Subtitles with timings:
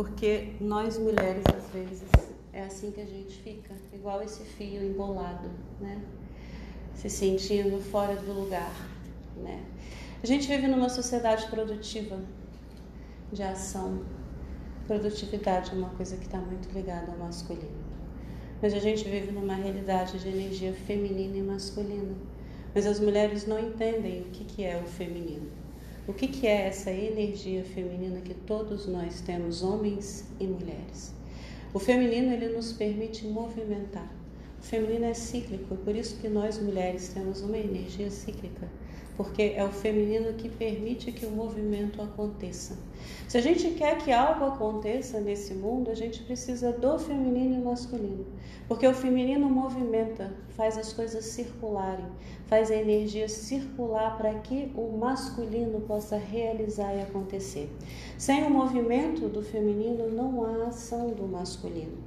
[0.00, 2.08] porque nós mulheres às vezes
[2.54, 6.00] é assim que a gente fica, igual esse fio embolado, né?
[6.94, 8.72] Se sentindo fora do lugar,
[9.36, 9.62] né?
[10.22, 12.18] A gente vive numa sociedade produtiva
[13.30, 14.02] de ação.
[14.86, 17.84] Produtividade é uma coisa que está muito ligada ao masculino.
[18.62, 22.14] Mas a gente vive numa realidade de energia feminina e masculina.
[22.74, 25.50] Mas as mulheres não entendem o que, que é o feminino.
[26.10, 31.14] O que, que é essa energia feminina que todos nós temos, homens e mulheres?
[31.72, 34.12] O feminino ele nos permite movimentar.
[34.58, 38.68] O feminino é cíclico, por isso que nós mulheres temos uma energia cíclica
[39.20, 42.78] porque é o feminino que permite que o movimento aconteça.
[43.28, 47.62] Se a gente quer que algo aconteça nesse mundo, a gente precisa do feminino e
[47.62, 48.24] masculino,
[48.66, 52.06] porque o feminino movimenta, faz as coisas circularem,
[52.46, 57.70] faz a energia circular para que o masculino possa realizar e acontecer.
[58.16, 61.98] Sem o movimento do feminino, não há ação do masculino.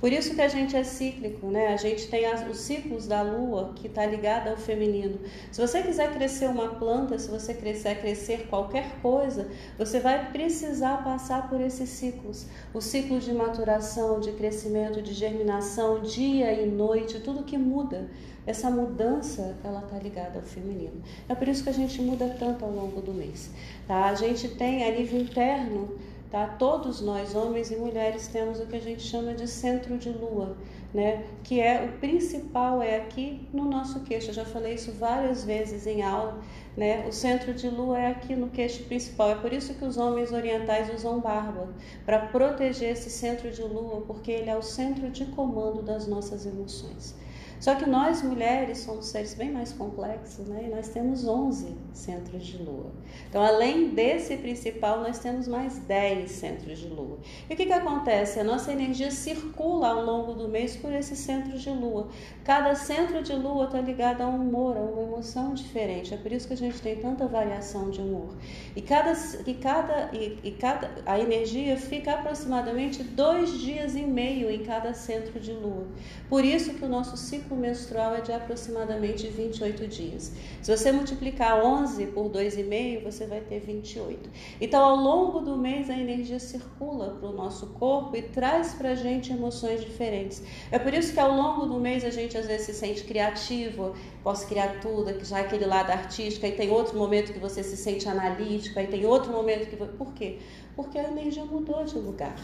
[0.00, 1.68] Por isso que a gente é cíclico, né?
[1.68, 5.18] A gente tem os ciclos da lua que está ligada ao feminino.
[5.52, 11.04] Se você quiser crescer uma planta, se você quiser crescer qualquer coisa, você vai precisar
[11.04, 12.46] passar por esses ciclos.
[12.72, 18.08] O ciclo de maturação, de crescimento, de germinação, dia e noite, tudo que muda.
[18.46, 21.00] Essa mudança, ela está ligada ao feminino.
[21.28, 23.50] É por isso que a gente muda tanto ao longo do mês.
[23.86, 24.06] Tá?
[24.06, 25.96] A gente tem a nível interno
[26.32, 26.46] Tá?
[26.46, 30.56] Todos nós, homens e mulheres, temos o que a gente chama de centro de lua,
[30.92, 31.24] né?
[31.42, 34.30] que é o principal, é aqui no nosso queixo.
[34.30, 36.40] Eu já falei isso várias vezes em aula.
[36.76, 37.06] Né?
[37.06, 39.30] O centro de lua é aqui no queixo principal.
[39.30, 41.68] É por isso que os homens orientais usam barba,
[42.04, 46.46] para proteger esse centro de lua, porque ele é o centro de comando das nossas
[46.46, 47.14] emoções.
[47.62, 50.64] Só que nós mulheres somos seres bem mais complexos, né?
[50.66, 52.90] E nós temos 11 centros de lua.
[53.28, 57.20] Então, além desse principal, nós temos mais 10 centros de lua.
[57.48, 58.40] E o que, que acontece?
[58.40, 62.08] A nossa energia circula ao longo do mês por esses centros de lua.
[62.42, 66.12] Cada centro de lua está ligado a um humor, a uma emoção diferente.
[66.12, 68.34] É por isso que a gente tem tanta variação de humor.
[68.74, 69.12] E cada,
[69.46, 74.92] e cada, e, e cada a energia fica aproximadamente dois dias e meio em cada
[74.92, 75.86] centro de lua.
[76.28, 80.32] Por isso que o nosso ciclo ciclo menstrual é de aproximadamente 28 dias.
[80.62, 84.30] Se você multiplicar 11 por 2,5, você vai ter 28.
[84.60, 88.90] Então, ao longo do mês, a energia circula para o nosso corpo e traz para
[88.90, 90.42] a gente emoções diferentes.
[90.70, 93.94] É por isso que ao longo do mês a gente às vezes se sente criativo,
[94.22, 97.76] posso criar tudo, já é aquele lado artístico, aí tem outro momento que você se
[97.76, 99.76] sente analítico, aí tem outro momento que.
[99.76, 100.38] Por quê?
[100.74, 102.36] Porque a energia mudou de lugar.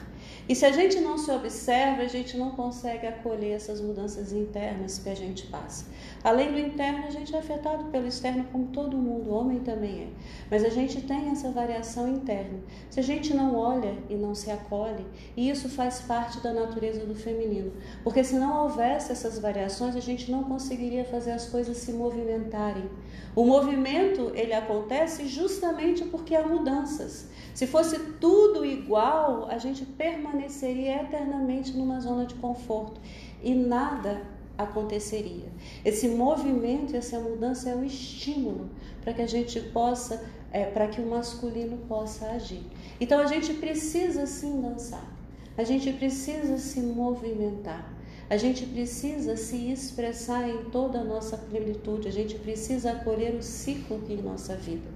[0.48, 4.97] E se a gente não se observa, a gente não consegue acolher essas mudanças internas
[4.98, 5.86] que a gente passa.
[6.22, 10.08] Além do interno, a gente é afetado pelo externo, como todo mundo, homem também é.
[10.50, 12.58] Mas a gente tem essa variação interna.
[12.90, 17.06] Se a gente não olha e não se acolhe, e isso faz parte da natureza
[17.06, 17.72] do feminino.
[18.02, 22.88] Porque se não houvesse essas variações, a gente não conseguiria fazer as coisas se movimentarem.
[23.34, 27.28] O movimento, ele acontece justamente porque há mudanças.
[27.54, 33.00] Se fosse tudo igual, a gente permaneceria eternamente numa zona de conforto
[33.42, 35.46] e nada aconteceria.
[35.84, 38.68] Esse movimento, essa mudança é o estímulo
[39.00, 42.62] para que a gente possa, é, para que o masculino possa agir.
[43.00, 45.08] Então a gente precisa sim dançar,
[45.56, 47.94] a gente precisa se movimentar.
[48.30, 53.42] A gente precisa se expressar em toda a nossa plenitude, a gente precisa acolher o
[53.42, 54.86] ciclo que em nossa vida.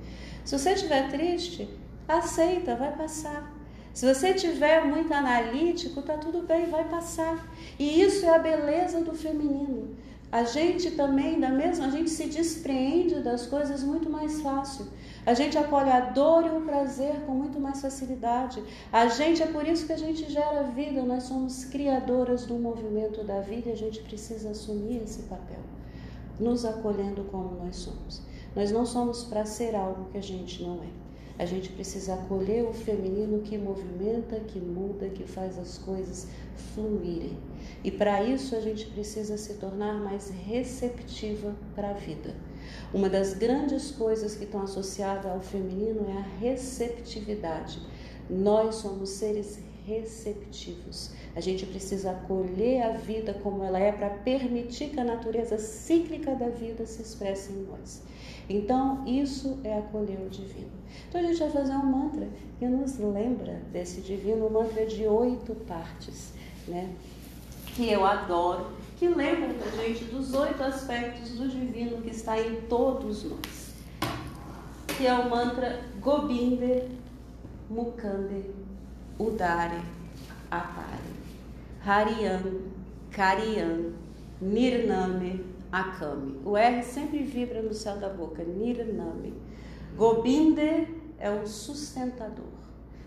[0.44, 1.66] Se você estiver triste,
[2.08, 3.51] Aceita, vai passar.
[3.94, 7.46] Se você tiver muito analítico, tá tudo bem, vai passar.
[7.78, 9.94] E isso é a beleza do feminino.
[10.30, 14.86] A gente também, da mesma, a gente se despreende das coisas muito mais fácil.
[15.26, 18.62] A gente acolhe a dor e o prazer com muito mais facilidade.
[18.90, 23.22] A gente é por isso que a gente gera vida, nós somos criadoras do movimento
[23.22, 25.60] da vida e a gente precisa assumir esse papel,
[26.40, 28.22] nos acolhendo como nós somos.
[28.56, 31.01] Nós não somos para ser algo que a gente não é.
[31.42, 36.28] A gente precisa acolher o feminino que movimenta, que muda, que faz as coisas
[36.72, 37.36] fluírem.
[37.82, 42.32] E para isso a gente precisa se tornar mais receptiva para a vida.
[42.94, 47.80] Uma das grandes coisas que estão associadas ao feminino é a receptividade.
[48.30, 51.12] Nós somos seres receptivos.
[51.34, 56.34] A gente precisa acolher a vida como ela é para permitir que a natureza cíclica
[56.34, 58.02] da vida se expresse em nós.
[58.48, 60.70] Então, isso é acolher o divino.
[61.08, 65.06] Então, a gente vai fazer um mantra que nos lembra desse divino, um mantra de
[65.06, 66.32] oito partes,
[66.68, 66.90] né?
[67.74, 72.60] Que eu adoro, que lembra a gente dos oito aspectos do divino que está em
[72.62, 73.72] todos nós.
[74.98, 76.82] Que é o mantra Gobinde
[77.70, 78.44] Mukande
[79.18, 79.80] Udare
[80.52, 81.12] Apare.
[81.82, 82.60] Hariam,
[83.10, 83.94] Kariam,
[84.40, 86.38] Nirname, Akami.
[86.44, 88.44] O R sempre vibra no céu da boca.
[88.44, 89.32] Nirname.
[89.96, 90.88] Gobinde
[91.18, 92.52] é o sustentador,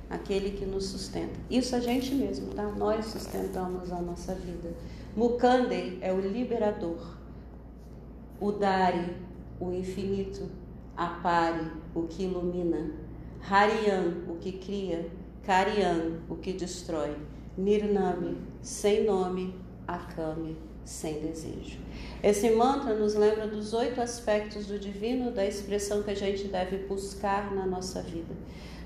[0.09, 1.39] aquele que nos sustenta.
[1.51, 2.63] Isso a gente mesmo, tá?
[2.63, 4.73] Nós sustentamos a nossa vida.
[5.15, 7.15] Mukande é o liberador.
[8.41, 9.15] Udari,
[9.59, 10.49] o infinito.
[10.97, 12.89] Apare, o que ilumina.
[13.47, 15.09] Harian, o que cria.
[15.45, 17.15] Karian, o que destrói.
[17.57, 19.53] Nirnami, sem nome.
[19.87, 21.77] Akami, sem desejo.
[22.23, 26.77] Esse mantra nos lembra dos oito aspectos do divino, da expressão que a gente deve
[26.87, 28.33] buscar na nossa vida.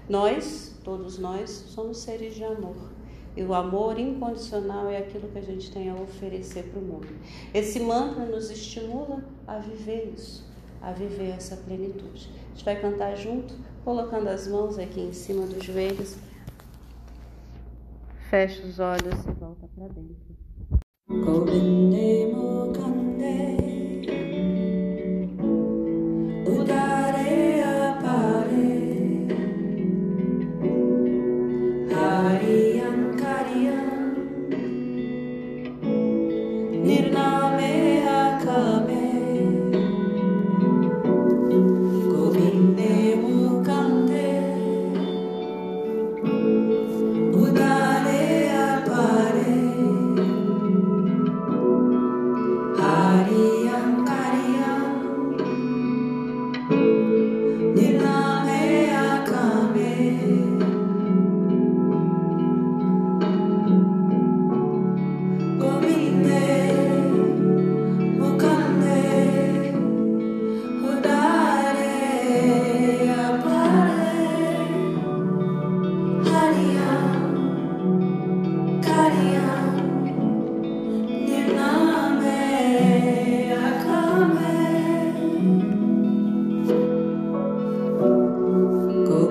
[0.09, 2.75] Nós, todos nós, somos seres de amor.
[3.38, 7.07] E o amor incondicional é aquilo que a gente tem a oferecer para o mundo.
[7.53, 10.45] Esse mantra nos estimula a viver isso,
[10.81, 12.29] a viver essa plenitude.
[12.47, 13.53] A gente vai cantar junto,
[13.85, 16.17] colocando as mãos aqui em cima dos joelhos.
[18.29, 20.37] Fecha os olhos e volta para dentro.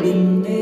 [0.08, 0.57] in.